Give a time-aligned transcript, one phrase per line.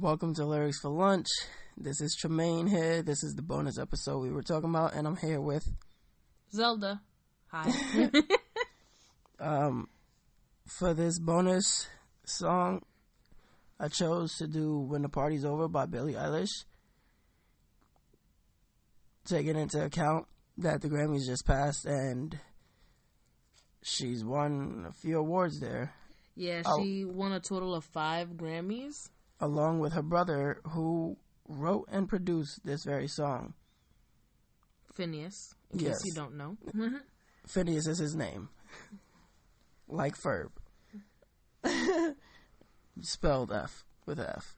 [0.00, 1.26] Welcome to Lyrics for Lunch.
[1.76, 3.02] This is Tremaine here.
[3.02, 5.70] This is the bonus episode we were talking about, and I'm here with
[6.54, 7.02] Zelda.
[7.48, 7.70] Hi.
[9.40, 9.88] um
[10.66, 11.86] for this bonus
[12.24, 12.80] song.
[13.78, 16.64] I chose to do "When the Party's Over" by Billie Eilish,
[19.26, 20.26] taking into account
[20.56, 22.38] that the Grammys just passed and
[23.82, 25.92] she's won a few awards there,
[26.36, 26.82] yeah, Oh.
[26.82, 29.10] she won a total of five Grammys.
[29.40, 31.16] Along with her brother, who
[31.48, 33.54] wrote and produced this very song.
[34.94, 35.98] Finneas, in Yes.
[36.02, 36.56] case you don't know.
[37.48, 38.50] Finneas is his name.
[39.88, 40.50] Like Ferb.
[43.00, 44.56] Spelled F with F.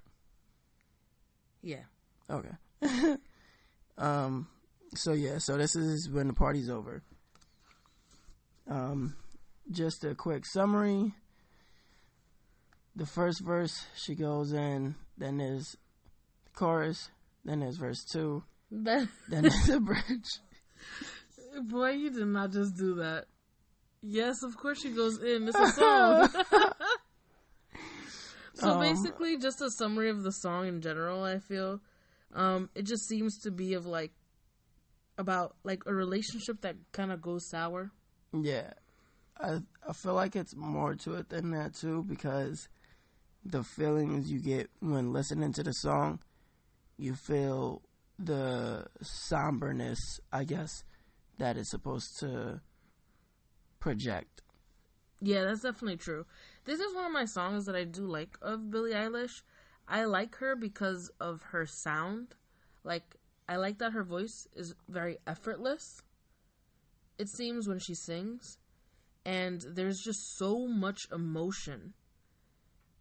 [1.62, 1.84] yeah.
[2.28, 2.56] Okay.
[3.98, 4.48] um
[4.94, 7.02] so yeah, so this is when the party's over.
[8.68, 9.16] Um
[9.70, 11.14] just a quick summary.
[12.94, 15.76] The first verse she goes in, then there's
[16.44, 17.10] the chorus,
[17.44, 20.28] then there's verse 2, then there's the bridge.
[21.70, 23.26] boy, you did not just do that.
[24.02, 25.48] Yes, of course she goes in.
[25.48, 26.28] It's a song.
[28.54, 31.22] so Um, basically, just a summary of the song in general.
[31.22, 31.80] I feel
[32.34, 34.12] um, it just seems to be of like
[35.18, 37.92] about like a relationship that kind of goes sour.
[38.32, 38.72] Yeah.
[39.40, 42.68] I I feel like it's more to it than that too because
[43.44, 46.20] the feelings you get when listening to the song,
[46.96, 47.82] you feel
[48.18, 50.84] the somberness, I guess,
[51.38, 52.60] that it's supposed to
[53.80, 54.42] project.
[55.20, 56.26] Yeah, that's definitely true.
[56.64, 59.42] This is one of my songs that I do like of Billie Eilish.
[59.88, 62.34] I like her because of her sound.
[62.84, 63.16] Like,
[63.48, 66.02] I like that her voice is very effortless.
[67.18, 68.58] It seems when she sings.
[69.24, 71.94] And there's just so much emotion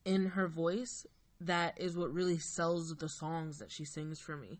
[0.05, 1.05] in her voice
[1.39, 4.59] that is what really sells the songs that she sings for me.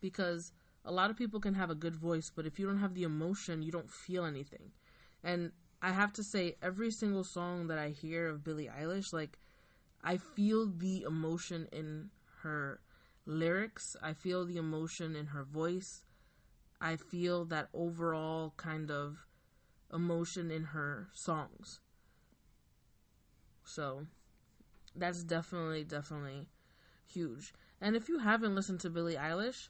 [0.00, 0.52] Because
[0.84, 3.02] a lot of people can have a good voice, but if you don't have the
[3.02, 4.72] emotion, you don't feel anything.
[5.24, 9.38] And I have to say, every single song that I hear of Billie Eilish, like,
[10.02, 12.10] I feel the emotion in
[12.42, 12.80] her
[13.26, 13.96] lyrics.
[14.02, 16.02] I feel the emotion in her voice.
[16.80, 19.26] I feel that overall kind of
[19.92, 21.80] emotion in her songs.
[23.64, 24.06] So,
[24.98, 26.48] that's definitely, definitely
[27.06, 27.54] huge.
[27.80, 29.68] And if you haven't listened to Billie Eilish,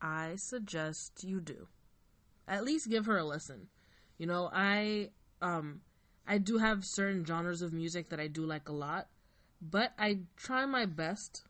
[0.00, 1.68] I suggest you do.
[2.48, 3.68] At least give her a listen.
[4.18, 5.80] You know, I um
[6.26, 9.08] I do have certain genres of music that I do like a lot,
[9.60, 11.44] but I try my best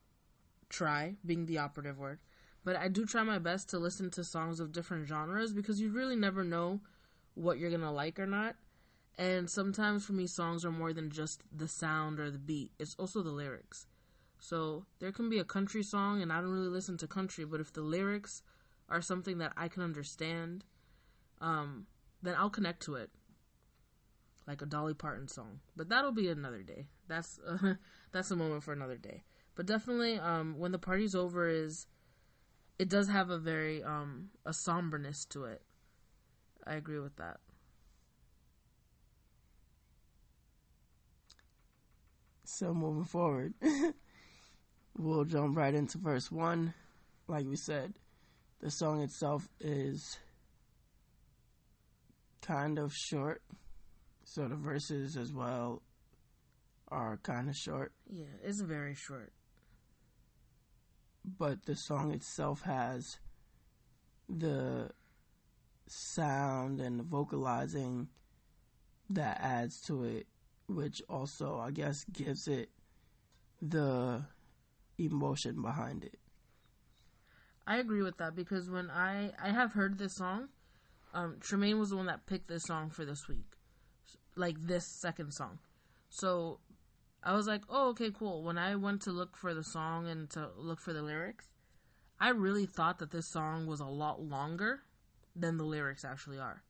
[0.68, 2.18] try being the operative word.
[2.64, 5.90] But I do try my best to listen to songs of different genres because you
[5.90, 6.80] really never know
[7.34, 8.56] what you're going to like or not.
[9.18, 12.72] And sometimes for me songs are more than just the sound or the beat.
[12.78, 13.86] It's also the lyrics.
[14.38, 17.60] So there can be a country song and I don't really listen to country, but
[17.60, 18.42] if the lyrics
[18.88, 20.64] are something that I can understand,
[21.40, 21.86] um,
[22.22, 23.10] then I'll connect to it,
[24.46, 25.60] like a Dolly Parton song.
[25.76, 26.86] But that'll be another day.
[27.08, 27.74] That's uh,
[28.12, 29.22] that's a moment for another day.
[29.54, 31.86] But definitely, um, when the party's over, is
[32.78, 35.62] it does have a very um, a somberness to it.
[36.66, 37.40] I agree with that.
[42.54, 43.54] So moving forward,
[44.98, 46.74] we'll jump right into verse 1.
[47.26, 47.94] Like we said,
[48.60, 50.18] the song itself is
[52.42, 53.40] kind of short.
[54.24, 55.80] So the verses as well
[56.88, 59.32] are kind of short, Yeah, it's very short.
[61.38, 63.18] but the song itself has
[64.28, 64.90] the
[65.86, 68.08] sound and the vocalizing
[69.08, 70.26] that adds to it,
[70.66, 72.70] which also, I guess, gives it
[73.60, 74.24] the
[74.98, 76.18] emotion behind it.
[77.66, 80.48] I agree with that because when I I have heard this song,
[81.14, 83.56] um, Tremaine was the one that picked this song for this week,
[84.34, 85.58] like this second song.
[86.10, 86.58] So
[87.22, 88.42] I was like, oh, okay, cool.
[88.42, 91.46] When I went to look for the song and to look for the lyrics,
[92.20, 94.80] I really thought that this song was a lot longer
[95.36, 96.62] than the lyrics actually are.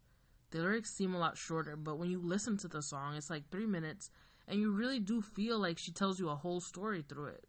[0.52, 3.50] The lyrics seem a lot shorter, but when you listen to the song, it's like
[3.50, 4.10] three minutes,
[4.46, 7.46] and you really do feel like she tells you a whole story through it.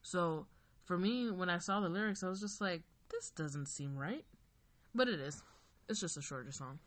[0.00, 0.46] So
[0.84, 4.24] for me, when I saw the lyrics, I was just like, this doesn't seem right.
[4.94, 5.42] But it is.
[5.86, 6.78] It's just a shorter song.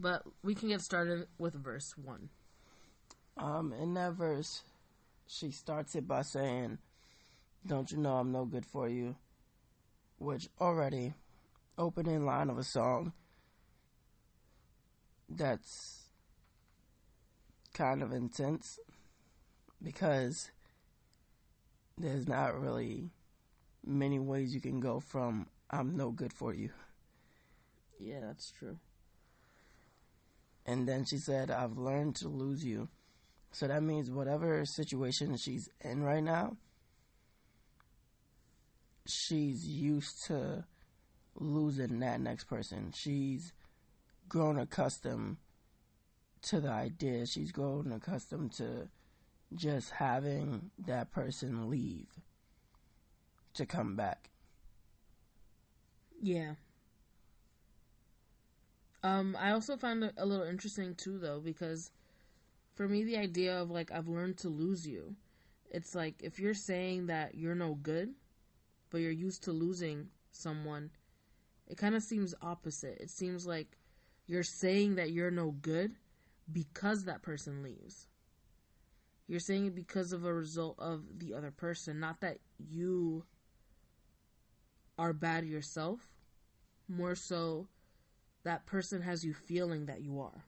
[0.00, 2.28] But we can get started with verse one.
[3.36, 4.62] Um, in that verse,
[5.28, 6.78] she starts it by saying,
[7.64, 9.14] Don't you know I'm no good for you?
[10.18, 11.14] Which already,
[11.78, 13.12] opening line of a song,
[15.28, 16.04] that's
[17.74, 18.78] kind of intense
[19.82, 20.50] because
[21.98, 23.10] there's not really
[23.84, 26.70] many ways you can go from I'm no good for you.
[27.98, 28.78] Yeah, that's true.
[30.64, 32.88] And then she said, I've learned to lose you.
[33.52, 36.56] So that means whatever situation she's in right now,
[39.06, 40.64] she's used to
[41.36, 42.92] losing that next person.
[42.94, 43.52] She's
[44.28, 45.36] grown accustomed
[46.42, 47.26] to the idea.
[47.26, 48.88] She's grown accustomed to
[49.54, 52.08] just having that person leave
[53.54, 54.30] to come back.
[56.20, 56.54] Yeah.
[59.02, 61.90] Um, I also found it a little interesting too, though, because
[62.74, 65.14] for me, the idea of like I've learned to lose you,
[65.70, 68.14] it's like if you're saying that you're no good,
[68.90, 70.90] but you're used to losing someone,
[71.68, 72.98] it kind of seems opposite.
[73.00, 73.76] It seems like
[74.26, 75.96] you're saying that you're no good
[76.52, 78.06] because that person leaves.
[79.28, 83.24] You're saying it because of a result of the other person, not that you
[84.98, 86.00] are bad yourself.
[86.88, 87.66] More so,
[88.44, 90.44] that person has you feeling that you are.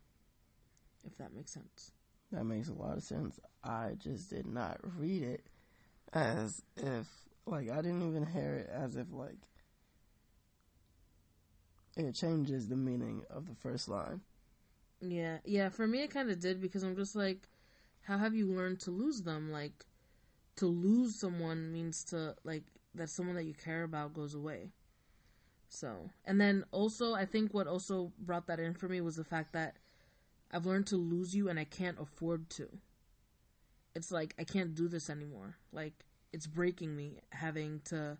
[1.04, 1.92] If that makes sense.
[2.30, 3.40] That makes a lot of sense.
[3.64, 5.46] I just did not read it
[6.12, 7.06] as if,
[7.46, 9.38] like, I didn't even hear it as if, like,
[12.06, 14.20] it changes the meaning of the first line.
[15.00, 15.68] Yeah, yeah.
[15.68, 17.48] For me, it kind of did because I'm just like,
[18.02, 19.50] how have you learned to lose them?
[19.50, 19.84] Like,
[20.56, 22.64] to lose someone means to like
[22.94, 24.70] that someone that you care about goes away.
[25.68, 29.24] So, and then also, I think what also brought that in for me was the
[29.24, 29.76] fact that
[30.50, 32.68] I've learned to lose you and I can't afford to.
[33.94, 35.56] It's like I can't do this anymore.
[35.72, 38.18] Like it's breaking me having to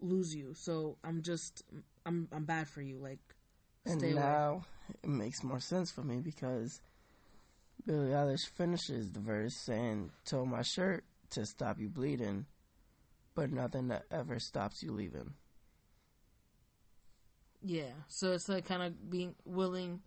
[0.00, 0.54] lose you.
[0.54, 1.62] So I'm just
[2.08, 2.98] I'm I'm bad for you.
[2.98, 3.20] Like
[3.84, 4.62] and now away.
[5.04, 6.80] it makes more sense for me because
[7.86, 12.46] Billie Eilish finishes the verse saying, "Told my shirt to stop you bleeding,
[13.34, 15.34] but nothing that ever stops you leaving."
[17.62, 17.92] Yeah.
[18.08, 20.00] So it's like kind of being willing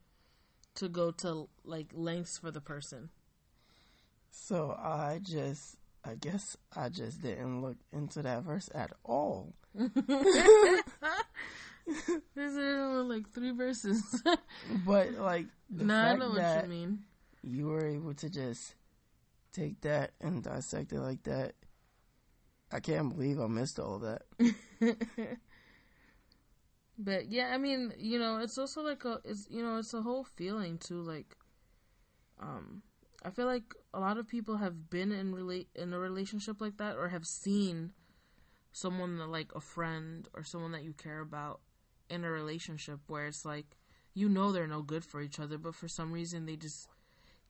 [0.75, 3.09] to go to like lengths for the person.
[4.31, 9.53] So I just, I guess I just didn't look into that verse at all.
[12.35, 14.23] There's uh, like three verses.
[14.85, 16.99] But like, the no, I fact know what that you mean.
[17.43, 18.75] you were able to just
[19.53, 21.53] take that and dissect it like that,
[22.71, 24.23] I can't believe I missed all of that.
[26.97, 30.01] But yeah, I mean, you know, it's also like a, it's you know, it's a
[30.01, 31.01] whole feeling too.
[31.01, 31.35] Like,
[32.39, 32.83] um,
[33.25, 36.77] I feel like a lot of people have been in relate in a relationship like
[36.77, 37.93] that, or have seen
[38.71, 41.61] someone that, like a friend or someone that you care about
[42.11, 43.77] in a relationship where it's like
[44.13, 46.89] you know they're no good for each other, but for some reason they just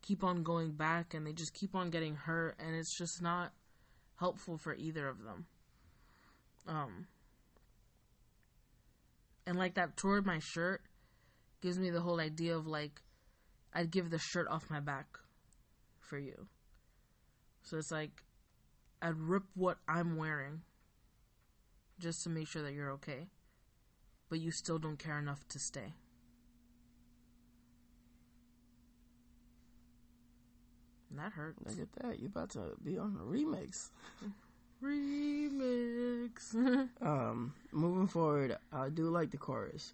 [0.02, 3.52] keep on going back and they just keep on getting hurt, and it's just not
[4.18, 5.46] helpful for either of them.
[6.68, 7.08] Um,
[9.48, 10.82] and like that toward my shirt
[11.62, 13.02] gives me the whole idea of like
[13.74, 15.18] I'd give the shirt off my back
[16.00, 16.48] for you.
[17.64, 18.24] So it's like
[19.02, 20.62] I'd rip what I'm wearing
[22.00, 23.28] just to make sure that you're okay.
[24.32, 25.94] But you still don't care enough to stay.
[31.10, 31.60] And that hurts.
[31.66, 32.20] Look at that.
[32.20, 33.90] You're about to be on a remix.
[34.82, 36.56] Remix.
[37.02, 39.92] Um, moving forward, I do like the chorus.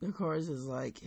[0.00, 1.00] The chorus is like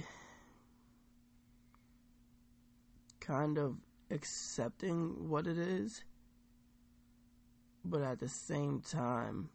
[3.22, 3.78] kind of
[4.12, 6.04] accepting what it is,
[7.86, 9.50] but at the same time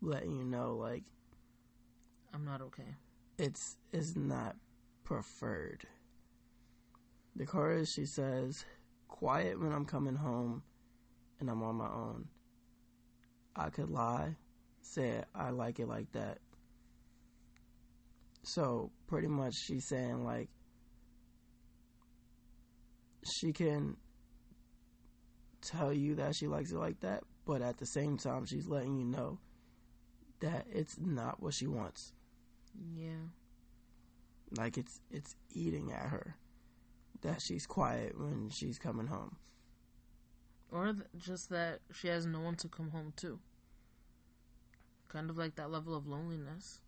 [0.00, 1.04] letting you know like
[2.32, 2.96] I'm not okay.
[3.38, 4.56] it's is not
[5.04, 5.84] preferred.
[7.36, 8.64] The chorus she says,
[9.08, 10.62] "Quiet when I'm coming home,
[11.40, 12.28] and I'm on my own.
[13.56, 14.36] I could lie,
[14.82, 16.38] say I like it like that."
[18.42, 20.48] So pretty much she's saying like
[23.24, 23.96] she can
[25.60, 28.96] tell you that she likes it like that, but at the same time she's letting
[28.96, 29.38] you know
[30.40, 32.12] that it's not what she wants.
[32.94, 33.28] Yeah.
[34.56, 36.36] Like it's it's eating at her
[37.22, 39.36] that she's quiet when she's coming home.
[40.70, 43.38] Or th- just that she has no one to come home to.
[45.08, 46.80] Kind of like that level of loneliness.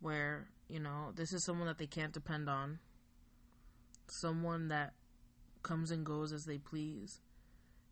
[0.00, 2.78] Where, you know, this is someone that they can't depend on.
[4.08, 4.94] Someone that
[5.62, 7.20] comes and goes as they please.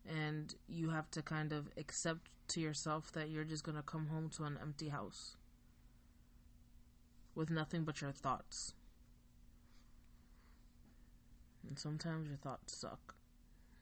[0.07, 4.07] And you have to kind of accept to yourself that you're just going to come
[4.07, 5.35] home to an empty house.
[7.33, 8.73] With nothing but your thoughts.
[11.67, 13.15] And sometimes your thoughts suck.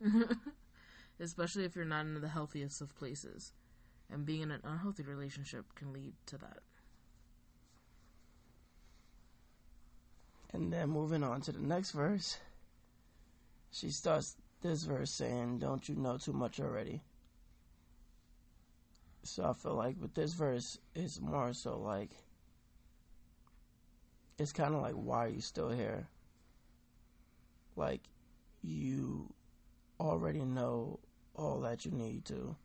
[1.19, 3.53] especially if you're not in the healthiest of places.
[4.09, 6.59] And being in an unhealthy relationship can lead to that.
[10.51, 12.37] And then moving on to the next verse,
[13.71, 17.03] she starts this verse saying, Don't you know too much already?
[19.23, 22.11] So I feel like with this verse, it's more so like,
[24.39, 26.07] it's kind of like, why are you still here?
[27.75, 28.01] Like,
[28.61, 29.31] you
[29.99, 30.99] already know
[31.35, 32.55] all that you need to.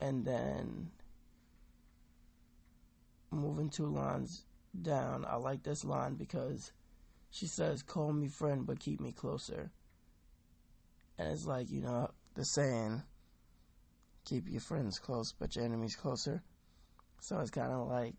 [0.00, 0.90] And then
[3.30, 4.44] moving two lines
[4.82, 6.72] down, I like this line because
[7.30, 9.70] she says, Call me friend, but keep me closer.
[11.18, 13.02] And it's like, you know, the saying,
[14.24, 16.42] keep your friends close, but your enemies closer.
[17.20, 18.14] So it's kind of like,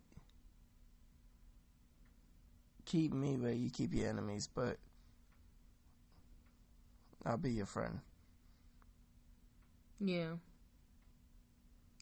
[2.84, 4.76] keep me where you keep your enemies, but
[7.24, 8.00] I'll be your friend.
[9.98, 10.32] Yeah.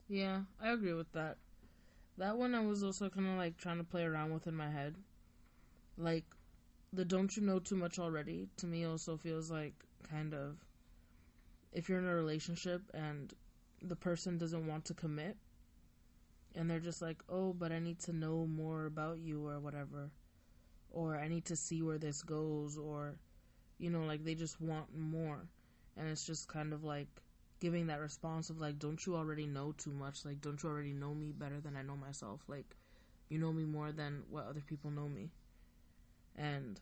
[0.09, 1.37] Yeah, I agree with that.
[2.17, 4.71] That one I was also kind of like trying to play around with in my
[4.71, 4.97] head.
[5.97, 6.25] Like,
[6.93, 9.75] the don't you know too much already to me also feels like
[10.09, 10.57] kind of
[11.73, 13.33] if you're in a relationship and
[13.83, 15.37] the person doesn't want to commit
[16.55, 20.11] and they're just like, oh, but I need to know more about you or whatever.
[20.91, 23.17] Or I need to see where this goes or,
[23.79, 25.47] you know, like they just want more.
[25.97, 27.09] And it's just kind of like
[27.61, 30.25] giving that response of like, don't you already know too much?
[30.25, 32.41] Like, don't you already know me better than I know myself?
[32.49, 32.75] Like,
[33.29, 35.31] you know me more than what other people know me.
[36.37, 36.81] And,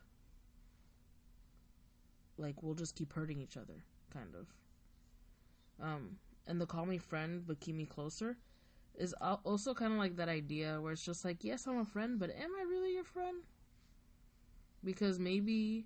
[2.37, 4.47] like, we'll just keep hurting each other, kind of.
[5.81, 6.17] Um,
[6.47, 8.37] and the call me friend but keep me closer
[8.97, 12.19] is also kind of like that idea where it's just like, yes, I'm a friend,
[12.19, 13.43] but am I really your friend?
[14.83, 15.85] Because maybe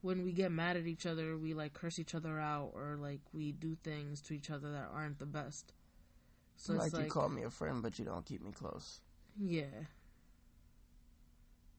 [0.00, 3.20] when we get mad at each other, we like curse each other out or like
[3.32, 5.72] we do things to each other that aren't the best.
[6.56, 9.00] So like, like you call me a friend, but you don't keep me close.
[9.40, 9.64] Yeah.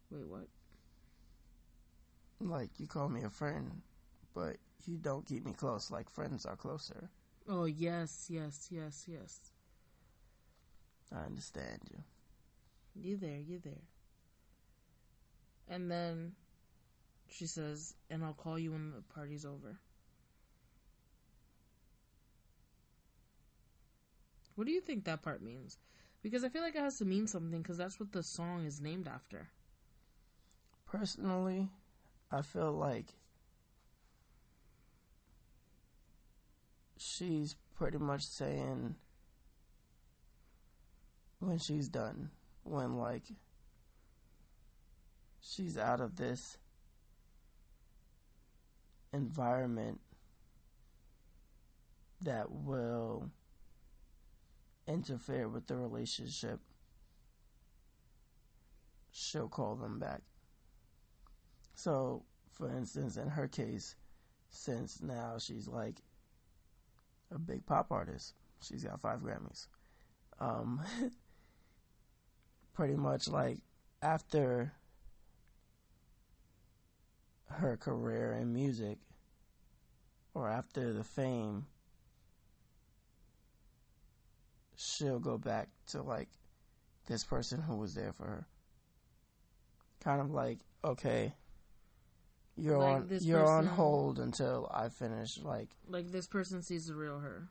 [0.10, 0.48] Wait, what?
[2.40, 3.82] Like you call me a friend,
[4.34, 5.92] but you don't keep me close.
[5.92, 7.10] Like friends are closer.
[7.48, 9.52] Oh, yes, yes, yes, yes.
[11.12, 12.04] I understand you.
[12.96, 13.84] You there, you there.
[15.68, 16.34] And then
[17.30, 19.80] she says, and I'll call you when the party's over.
[24.56, 25.78] What do you think that part means?
[26.22, 28.80] Because I feel like it has to mean something because that's what the song is
[28.80, 29.50] named after.
[30.86, 31.70] Personally,
[32.32, 33.16] I feel like
[37.04, 38.96] she's pretty much saying
[41.40, 42.30] when she's done,
[42.64, 43.24] when like
[45.42, 46.58] she's out of this
[49.12, 50.00] environment
[52.22, 53.30] that will
[54.88, 56.60] interfere with the relationship,
[59.12, 60.22] she'll call them back.
[61.76, 63.96] So, for instance, in her case,
[64.50, 65.98] since now she's like
[67.34, 68.34] a big pop artist.
[68.62, 69.68] She's got five Grammys.
[70.40, 70.82] Um,
[72.74, 73.60] pretty much like
[74.02, 74.74] after
[77.50, 78.98] her career in music
[80.34, 81.66] or after the fame,
[84.76, 86.30] she'll go back to like
[87.08, 88.48] this person who was there for her.
[90.04, 91.34] Kind of like, okay,
[92.58, 96.88] you're like on you're person, on hold until I finish like like this person sees
[96.88, 97.48] the real her.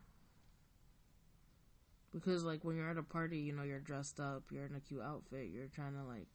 [2.13, 4.81] Because like when you're at a party, you know, you're dressed up, you're in a
[4.81, 6.29] cute outfit, you're trying to like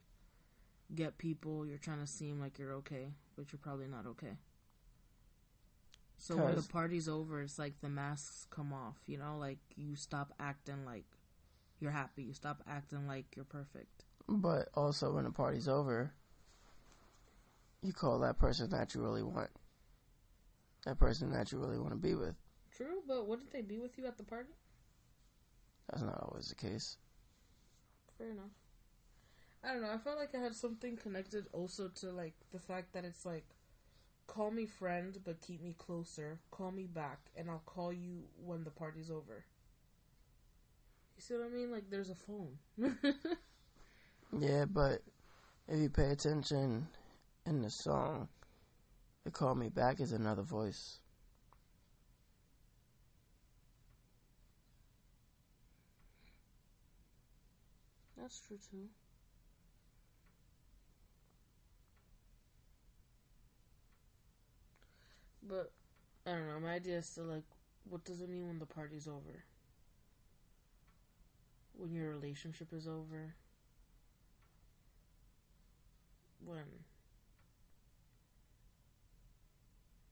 [0.93, 4.37] get people, you're trying to seem like you're okay, but you're probably not okay.
[6.17, 9.95] So when the party's over, it's like the masks come off, you know, like you
[9.95, 11.05] stop acting like
[11.79, 14.05] you're happy, you stop acting like you're perfect.
[14.27, 16.11] But also when the party's over,
[17.87, 19.49] you call that person that you really want.
[20.85, 22.35] That person that you really want to be with.
[22.75, 24.53] True, but wouldn't they be with you at the party?
[25.89, 26.97] That's not always the case.
[28.17, 28.51] Fair enough.
[29.63, 29.91] I don't know.
[29.91, 33.45] I felt like I had something connected also to like the fact that it's like,
[34.27, 36.39] call me friend, but keep me closer.
[36.51, 39.45] Call me back, and I'll call you when the party's over.
[41.15, 41.71] You see what I mean?
[41.71, 42.57] Like there's a phone.
[44.39, 45.01] yeah, but
[45.67, 46.87] if you pay attention,
[47.47, 48.27] in the song,
[49.23, 50.99] "They Call Me Back" is another voice.
[58.17, 58.89] That's true too.
[65.41, 65.71] But
[66.25, 66.59] I don't know.
[66.59, 67.45] My idea is to like,
[67.85, 69.45] what does it mean when the party's over?
[71.73, 73.35] When your relationship is over?
[76.43, 76.65] When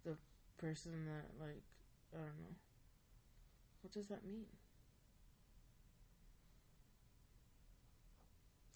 [0.05, 0.15] the
[0.57, 1.63] person that, like,
[2.13, 2.55] I don't know.
[3.81, 4.45] What does that mean?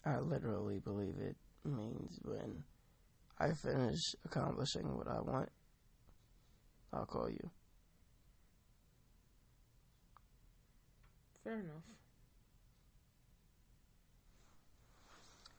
[0.04, 2.64] I literally believe it means when
[3.38, 5.50] I finish accomplishing what I want,
[6.92, 7.50] I'll call you.
[11.44, 11.82] Fair enough.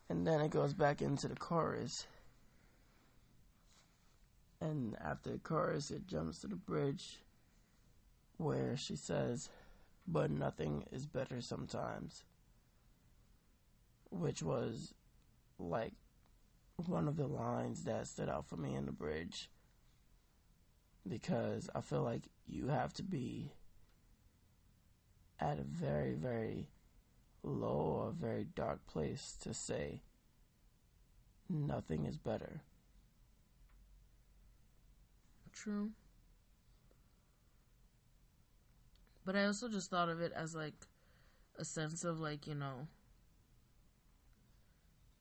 [0.08, 2.06] And then it goes back into the chorus.
[4.62, 7.18] And after the chorus, it jumps to the bridge
[8.36, 9.48] where she says,
[10.06, 12.22] But nothing is better sometimes.
[14.10, 14.94] Which was
[15.58, 15.94] like
[16.76, 19.50] one of the lines that stood out for me in the bridge.
[21.08, 23.54] Because I feel like you have to be
[25.40, 26.68] at a very, very
[27.42, 30.02] low or very dark place to say
[31.48, 32.60] nothing is better.
[35.52, 35.90] True.
[39.24, 40.74] But I also just thought of it as like
[41.58, 42.88] a sense of like, you know,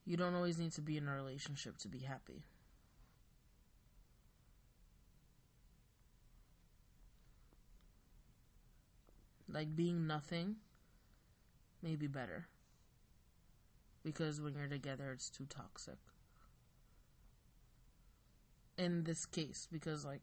[0.06, 2.44] you don't always need to be in a relationship to be happy.
[9.48, 10.56] Like being nothing
[11.84, 12.48] may be better.
[14.04, 15.98] Because when you're together, it's too toxic.
[18.78, 20.22] In this case, because like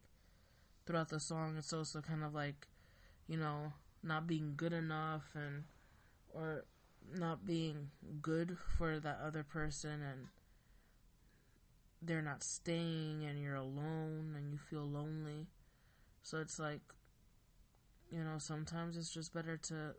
[0.87, 2.67] throughout the song, it's also kind of like,
[3.29, 5.65] you know, not being good enough and,
[6.31, 6.65] or
[7.17, 7.91] not being
[8.21, 10.29] good for that other person and
[12.03, 15.47] they're not staying and you're alone and you feel lonely.
[16.23, 16.83] So it's like,
[18.11, 19.95] you know, sometimes it's just better to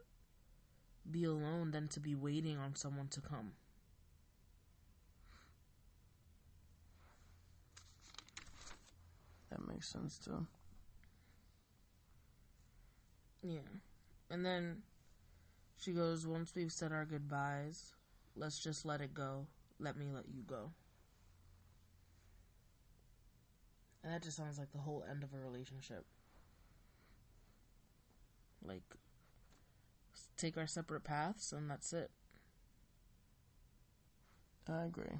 [1.10, 3.54] be alone than to be waiting on someone to come.
[9.50, 10.46] That makes sense too.
[13.42, 13.60] Yeah.
[14.30, 14.84] And then
[15.78, 17.94] she goes, Once we've said our goodbyes,
[18.36, 19.48] let's just let it go.
[19.80, 20.72] Let me let you go.
[24.04, 26.06] And that just sounds like the whole end of a relationship.
[28.64, 28.84] Like,
[30.38, 32.12] take our separate paths, and that's it.
[34.68, 35.20] I agree.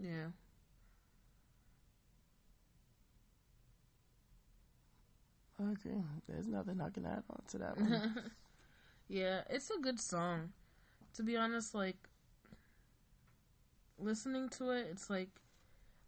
[0.00, 0.26] Yeah.
[5.60, 6.02] Okay.
[6.28, 8.32] There's nothing I can add on to that one.
[9.08, 10.52] yeah, it's a good song.
[11.14, 11.96] To be honest, like
[13.98, 15.28] listening to it, it's like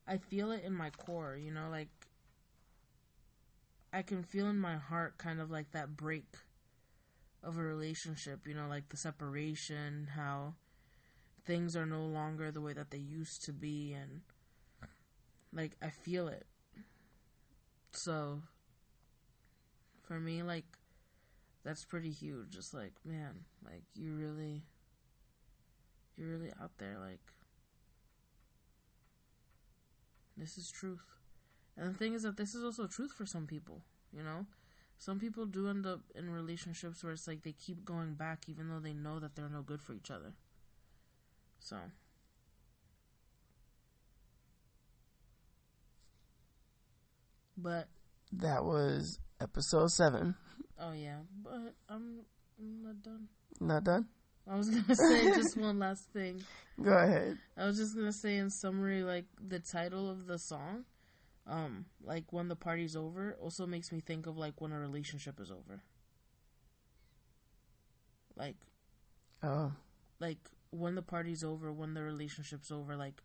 [0.07, 1.89] I feel it in my core, you know, like
[3.93, 6.37] I can feel in my heart kind of like that break
[7.43, 10.55] of a relationship, you know, like the separation, how
[11.45, 14.21] things are no longer the way that they used to be and
[15.53, 16.47] like I feel it.
[17.93, 18.43] So
[20.03, 20.65] for me like
[21.65, 22.51] that's pretty huge.
[22.51, 24.63] Just like, man, like you really
[26.17, 27.21] you're really out there like
[30.37, 31.05] this is truth.
[31.77, 34.47] And the thing is that this is also truth for some people, you know?
[34.99, 38.69] Some people do end up in relationships where it's like they keep going back even
[38.69, 40.35] though they know that they're no good for each other.
[41.63, 41.77] So.
[47.57, 47.89] But.
[48.33, 50.35] That was episode seven.
[50.81, 51.19] Oh, yeah.
[51.43, 52.21] But I'm,
[52.59, 53.29] I'm not done.
[53.61, 54.07] Not done?
[54.51, 56.43] I was gonna say just one last thing.
[56.83, 57.39] Go ahead.
[57.57, 60.85] I was just gonna say in summary, like the title of the song,
[61.47, 65.39] um, like when the party's over, also makes me think of like when a relationship
[65.41, 65.83] is over.
[68.37, 68.57] Like,
[69.43, 69.73] oh,
[70.19, 70.39] like
[70.73, 73.23] when the party's over, when the relationship's over, like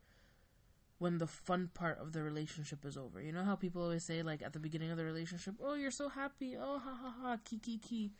[0.99, 3.21] when the fun part of the relationship is over.
[3.21, 5.91] You know how people always say like at the beginning of the relationship, "Oh, you're
[5.91, 6.55] so happy.
[6.57, 8.11] Oh, ha ha ha, ki ki ki."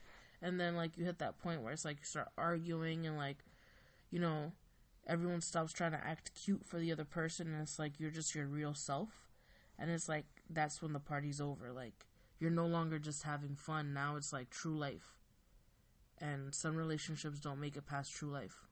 [0.42, 3.44] And then like you hit that point where it's like you start arguing and like
[4.10, 4.54] you know,
[5.06, 8.34] everyone stops trying to act cute for the other person and it's like you're just
[8.34, 9.28] your real self.
[9.78, 11.72] And it's like that's when the party's over.
[11.74, 12.06] Like
[12.40, 13.94] you're no longer just having fun.
[13.94, 15.16] Now it's like true life.
[16.20, 18.67] And some relationships don't make it past true life.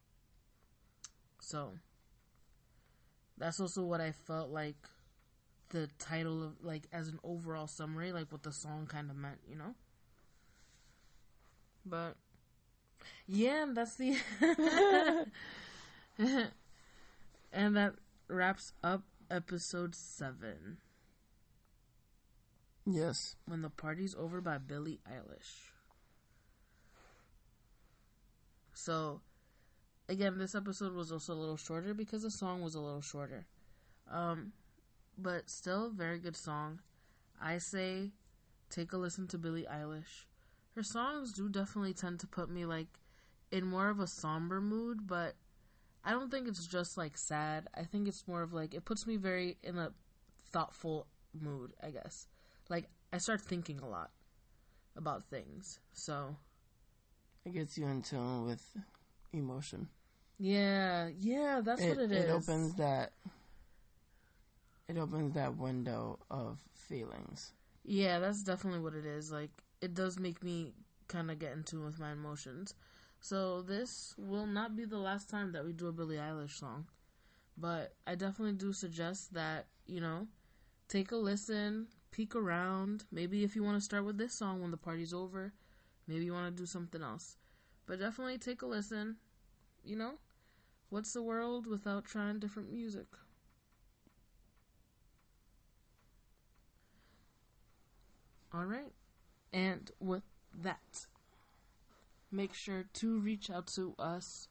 [1.46, 1.74] So
[3.38, 4.78] that's also what I felt like
[5.70, 9.38] the title of like as an overall summary, like what the song kind of meant,
[9.48, 9.76] you know?
[11.86, 12.16] But
[13.28, 14.18] Yeah, and that's the.
[17.54, 17.94] and that
[18.28, 20.78] wraps up episode seven.
[22.88, 23.36] Yes.
[23.46, 25.70] When the Party's Over by Billie Eilish.
[28.74, 29.22] So,
[30.08, 33.46] again, this episode was also a little shorter because the song was a little shorter.
[34.12, 34.54] Um,
[35.18, 36.80] but still, very good song.
[37.42, 38.12] I say
[38.70, 40.26] take a listen to Billie Eilish.
[40.76, 43.00] Her songs do definitely tend to put me like
[43.52, 45.36] in more of a somber mood, but
[46.04, 47.68] I don't think it's just like sad.
[47.76, 49.92] I think it's more of like it puts me very in a
[50.52, 51.08] thoughtful
[51.40, 52.28] mood, I guess.
[52.70, 54.12] Like I start thinking a lot
[54.96, 55.80] about things.
[55.94, 56.36] So
[57.46, 58.64] it gets you in tune with
[59.34, 59.88] emotion.
[60.40, 62.26] Yeah, yeah, that's it, what it is.
[62.26, 63.14] It opens that
[64.88, 67.54] it opens that window of feelings.
[67.84, 69.32] Yeah, that's definitely what it is.
[69.32, 70.74] Like it does make me
[71.08, 72.74] kind of get in tune with my emotions.
[73.22, 76.86] So this will not be the last time that we do a Billie Eilish song.
[77.58, 80.28] But I definitely do suggest that, you know,
[80.90, 83.06] take a listen, peek around.
[83.12, 85.54] Maybe if you want to start with this song when the party's over,
[86.08, 87.38] maybe you want to do something else.
[87.86, 89.16] But definitely take a listen.
[89.84, 90.14] You know,
[90.90, 93.08] what's the world without trying different music?
[98.54, 98.94] All right.
[99.52, 100.24] And with
[100.64, 101.08] that,
[102.32, 104.48] make sure to reach out to us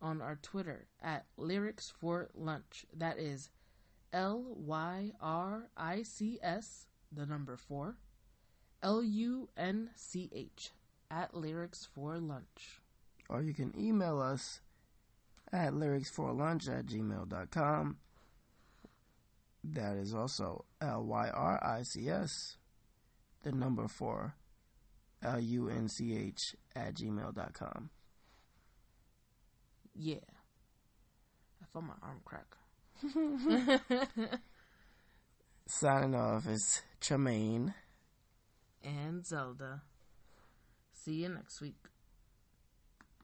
[0.00, 2.86] on our Twitter at Lyrics for Lunch.
[2.96, 3.50] That is
[4.12, 7.96] L Y R I C S, the number four,
[8.82, 10.70] L U N C H,
[11.10, 12.80] at Lyrics for Lunch.
[13.28, 14.60] Or you can email us
[15.52, 17.96] at lyricsforlunch at gmail.com.
[19.64, 22.56] That is also L Y R I C S,
[23.42, 24.34] the number four,
[25.22, 27.90] L U N C H at gmail.com.
[29.94, 30.16] Yeah.
[31.62, 32.56] I felt my arm crack.
[35.66, 37.74] Signing off is Tremaine
[38.82, 39.82] and Zelda.
[40.92, 41.91] See you next week.